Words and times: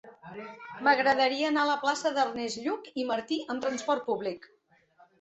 M'agradaria 0.87 1.51
anar 1.51 1.67
a 1.67 1.71
la 1.73 1.77
plaça 1.85 2.13
d'Ernest 2.17 2.65
Lluch 2.65 2.91
i 3.05 3.09
Martín 3.13 3.57
amb 3.57 3.67
trasport 3.71 4.07
públic. 4.13 4.53